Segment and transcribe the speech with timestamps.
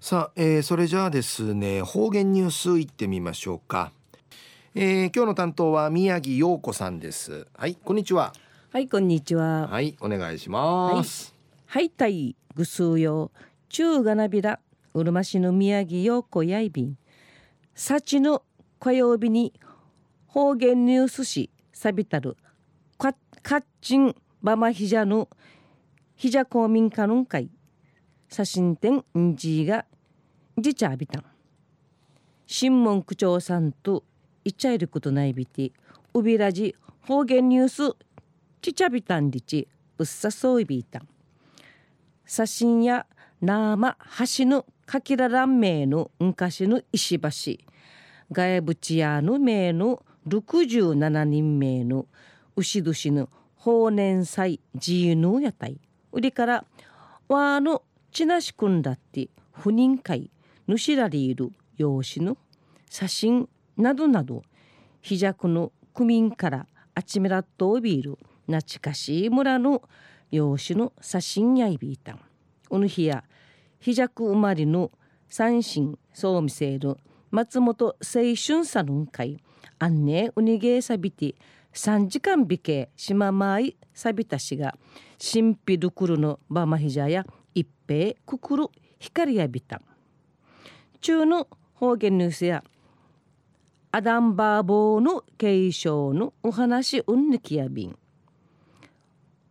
[0.00, 3.92] さあ、えー、それじゃあですね方言ニュースいってみましょうか、
[4.74, 7.46] えー、今日の担当は宮城陽子さんです。
[7.54, 8.32] はいこんにちは。
[8.72, 9.68] はいこんにちは。
[9.68, 11.34] はいお願いします。
[11.66, 13.30] はい、たいぐすうよ。
[13.68, 14.58] 中がなびら
[14.94, 16.96] うるま市の宮城陽子やいびん。
[17.74, 18.42] さちの
[18.78, 19.52] 火曜日に
[20.26, 22.38] 方言ニュース誌さびたる
[22.96, 23.12] か
[23.42, 25.28] かっちんばまひじゃの
[26.16, 27.50] ひじゃ公民館の会
[28.32, 29.84] 写真展んじが
[30.56, 31.24] じちゃびたん。
[32.46, 34.04] 新聞区長さんと
[34.44, 35.72] いっちゃいることないびて
[36.14, 37.96] うびらじ方言ニュース
[38.62, 39.66] ちちゃびたんりち
[39.98, 41.08] うっさそういびいたん。
[42.24, 43.06] 写真や
[43.40, 43.96] 生
[44.38, 47.64] 橋のかきららんめいの昔の石橋
[48.30, 52.06] ガヤブチヤの名の67人名の
[52.54, 55.80] 牛年の法年祭自由の屋台。
[56.12, 56.64] 売りから
[57.28, 60.30] わのちなしくんだって不妊会
[60.66, 62.36] ぬしらりいる養子の
[62.88, 64.42] 写真などなど
[65.00, 69.82] ひじゃくの区民からあちめらっとビールなちかしい村の
[70.30, 72.20] 養子の写真やいびいたん。
[72.70, 73.24] うぬひや
[73.78, 74.90] ひじゃく生まれの
[75.28, 76.96] 三神そうみせる
[77.30, 79.38] 松本青春サロン会
[79.78, 81.34] あんねうにげーさびて
[81.74, 84.76] 3時間びけしままいさびたしが
[85.18, 88.66] 神秘ルクルのバマヒジャや一平くくる
[88.98, 89.80] 光やびた
[91.00, 92.62] 中の方言ニュースや
[93.92, 97.98] アダンバーボーの継承のお話うんぬきやびん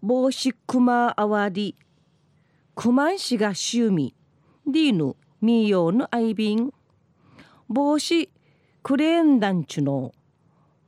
[0.00, 1.76] 帽子クマあわり
[2.74, 4.14] クマンシが趣味
[4.66, 6.72] ディーヌミーヨーのアイビン
[7.68, 8.30] 帽子
[8.82, 10.12] クレーンダンチュの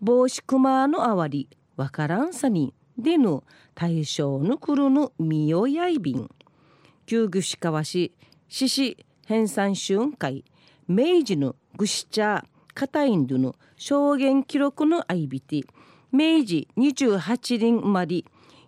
[0.01, 3.43] 帽子クマのあわりわからんさにでぬ
[3.75, 6.31] 大正のくるぬみよやいびん
[7.07, 8.13] 旧具しかわし
[8.49, 10.45] しし編纂春会
[10.89, 15.63] 明治のぐしちゃかたいんどの証言記録のあいびて
[16.15, 18.23] 明治28年生まれ。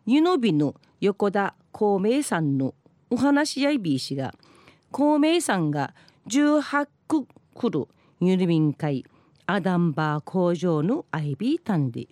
[0.04, 2.74] 湯のびの横田孔明さんの
[3.08, 4.34] お話やいびいしが。
[4.90, 5.94] 孔明さんが
[6.26, 7.24] 18区
[7.54, 7.86] 来る
[8.20, 9.04] ユルミン会。
[9.46, 12.08] アダンバー工場のアイビータンで。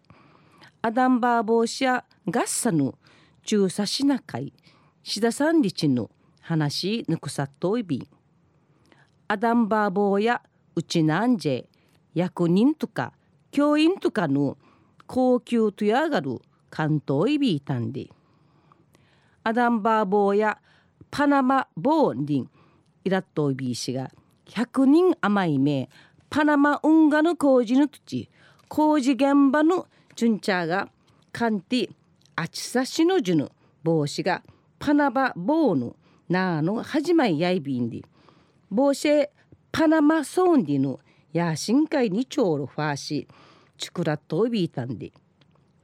[0.82, 2.94] アダンバー帽子やガッサの
[3.42, 4.52] 中佐シナ会。
[5.02, 6.10] シダサンリチの
[6.46, 8.06] 話ぬくさといび
[9.28, 10.42] アダンバー帽や
[10.76, 11.64] うちなんじぇ
[12.12, 13.14] 役人とか
[13.50, 14.58] 教員とかの
[15.06, 18.10] 高級とやがる関東いびいたんで
[19.42, 20.58] アダンバー帽や
[21.10, 22.50] パナマボーリン
[23.04, 24.10] イラットイビー氏が
[24.50, 25.88] 100人甘い目
[26.28, 28.28] パナマ運河の工事の土地
[28.68, 30.90] 工事現場のチュンチャーが
[31.32, 31.90] カンティ
[32.36, 33.50] アチサシのジュヌ
[33.82, 34.42] 帽子が
[34.78, 35.94] パナバボーヌ
[36.28, 38.02] ナーの始まりやいびんで
[38.70, 39.28] 帽子
[39.70, 41.00] パナマソーンディの
[41.32, 43.28] やしんかいにちょうろファーシ
[43.76, 45.12] チクラットビータンで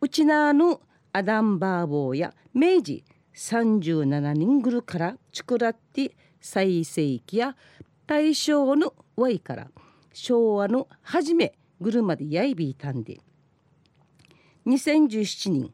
[0.01, 0.81] うちなーの
[1.13, 7.57] アダンバーボーや明治37人ぐるからチクラッテ最盛期や
[8.07, 9.71] 大正のワイから
[10.13, 13.19] 昭和の初めぐるまでやいびいたんで
[14.67, 15.71] 2017年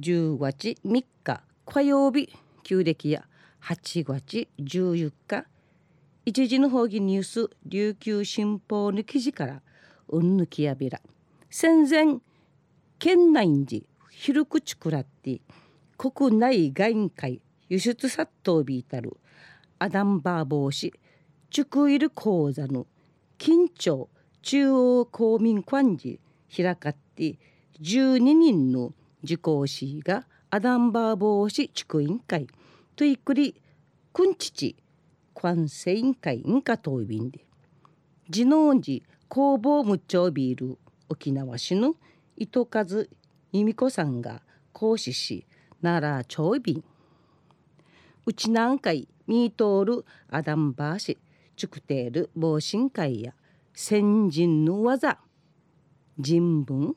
[0.00, 2.32] 10月3日火曜日
[2.62, 3.24] 旧暦や
[3.62, 5.44] 8月14日
[6.26, 9.62] 一時の方言ニュース琉球新報の記事から
[10.08, 11.00] うんぬきやびら。
[11.48, 12.18] 戦前
[12.98, 15.40] 県内に広くちくらって
[15.96, 19.16] 国内外界輸出殺到ビータル
[19.78, 20.92] アダンバー帽子
[21.50, 22.88] チュクイル講座の
[23.38, 24.08] 緊張
[24.42, 26.18] 中央公民館寺
[26.74, 27.38] 開かって
[27.80, 28.92] 12人の
[29.22, 32.48] 受講師がアダンバー帽子地区委員会。
[32.94, 33.60] といくり
[34.12, 34.76] くんちち
[35.34, 37.44] 関西委員会んかといびんで
[38.28, 41.94] 地の寺工房無調ビール沖縄市の
[42.36, 43.08] 糸数
[43.52, 44.42] 由美子さんが
[44.72, 45.46] 講師し
[45.82, 46.84] 奈良町便。
[48.24, 51.18] うちなんかいミートールアダンバーシ
[51.56, 53.34] チュクテール防震会や
[53.74, 55.18] 先人の技
[56.18, 56.94] 人文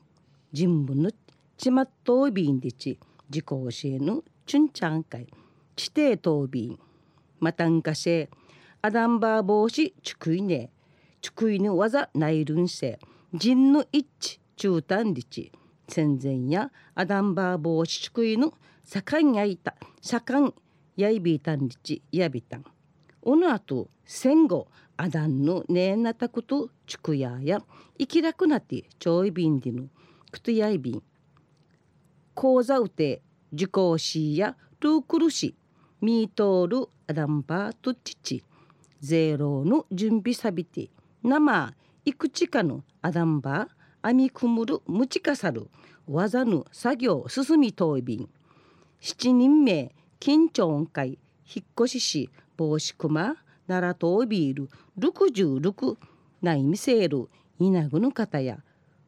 [0.52, 1.10] 人文の
[1.56, 2.98] ちまっとびんでち
[3.28, 5.26] 自己教えのチュンチャン会。
[5.76, 6.78] 地底とびん
[7.38, 8.30] またんかせ
[8.80, 10.70] アダンバー防止チュクイネ
[11.20, 12.98] チュクイネ技内輪せ
[13.34, 15.52] 人の一致中短でち
[15.86, 20.54] 戦前やアダンバー防止チュクイの盛んやいた盛ん
[20.96, 22.64] やいびいたんでちやびたん。
[23.20, 27.60] おのあと戦後アダンのねえなたことちくやや
[27.98, 29.88] 生きらくなってちょいびんでの
[30.30, 31.02] くとやいびん。
[32.34, 33.20] 講座うて
[33.52, 35.54] 受講しやルークルし
[36.02, 38.44] ミートールアダンバーとちち
[39.00, 40.90] ゼロの準備さびて。
[41.22, 43.68] 生いくちかのあだんば
[44.04, 45.68] 編みくむるむちかさる。
[46.06, 48.28] 技ぬ作業進みといびん。
[49.00, 53.34] 七人名緊張音会引っ越しし帽子熊
[53.66, 54.68] 奈良とビール。
[54.98, 55.96] 66
[56.42, 57.28] ないみせる
[57.58, 58.58] 稲ぐぬ方や。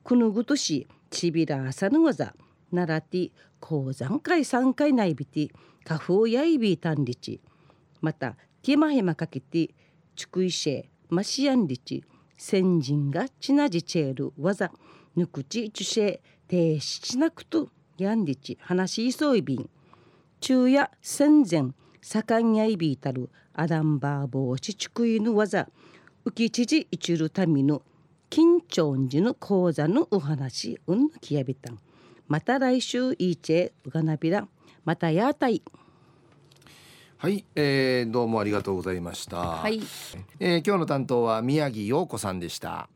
[0.04, 2.34] くぬぐとしちびらあさぬ技。
[2.72, 5.50] 奈良て鉱山会三回内びて
[5.84, 7.40] 花粉やいびたんりち
[8.00, 9.70] またきまへまかけて
[10.14, 12.04] ちくいしえましやんりち
[12.36, 14.70] 先人がちなじチェール技
[15.16, 19.70] ぬくちちゅしえ停止しなくとやんりち話し急いびん
[20.40, 21.70] 昼夜戦前
[22.00, 25.68] 盛んやいびいたるアダンバー帽子ちくいぬ技
[26.24, 27.80] 浮きちじいちるたみぬ
[28.30, 31.78] 緊張時の講座のお話うんきやびたん。
[32.28, 34.46] また来週いいちえうがなびら
[34.84, 35.62] またやたい。
[37.16, 39.80] はい、えー、どうもありがとうございました、はい。
[40.38, 42.88] えー今日の担当は宮城陽子さんでした